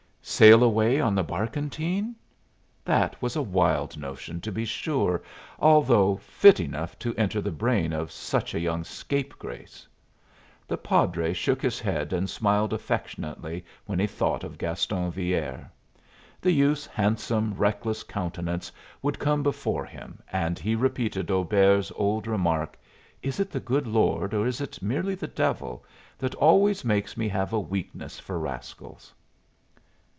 Sail 0.23 0.63
away 0.63 1.01
on 1.01 1.13
the 1.13 1.23
barkentine? 1.25 2.15
That 2.85 3.19
was 3.21 3.35
a 3.35 3.41
wild 3.41 3.97
notion, 3.97 4.39
to 4.41 4.51
be 4.51 4.63
sure, 4.65 5.21
although 5.59 6.17
fit 6.17 6.59
enough 6.59 6.97
to 6.99 7.13
enter 7.15 7.41
the 7.41 7.51
brain 7.51 7.91
of 7.91 8.11
such 8.11 8.53
a 8.55 8.59
young 8.59 8.83
scapegrace. 8.83 9.85
The 10.67 10.77
padre 10.77 11.33
shook 11.33 11.61
his 11.61 11.79
head 11.81 12.13
and 12.13 12.29
smiled 12.29 12.71
affectionately 12.71 13.65
when 13.87 13.99
he 13.99 14.07
thought 14.07 14.43
of 14.43 14.57
Gaston 14.57 15.11
Villere. 15.11 15.69
The 16.39 16.51
youth's 16.51 16.85
handsome, 16.85 17.55
reckless 17.55 18.03
countenance 18.03 18.71
would 19.01 19.19
come 19.19 19.43
before 19.43 19.85
him, 19.85 20.19
and 20.31 20.57
he 20.57 20.75
repeated 20.75 21.29
Auber's 21.29 21.91
old 21.95 22.25
remark, 22.25 22.79
"Is 23.21 23.39
it 23.39 23.51
the 23.51 23.59
good 23.59 23.85
Lord, 23.85 24.33
or 24.33 24.47
is 24.47 24.61
it 24.61 24.81
merely 24.81 25.13
the 25.15 25.27
devil, 25.27 25.83
that 26.19 26.35
always 26.35 26.85
makes 26.85 27.17
me 27.17 27.27
have 27.27 27.51
a 27.51 27.59
weakness 27.59 28.19
for 28.19 28.39
rascals?" 28.39 29.13